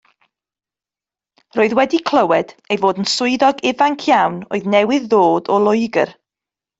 [1.57, 6.15] Roedd wedi clywed ei fod yn swyddog ifanc iawn oedd newydd ddod o Loegr.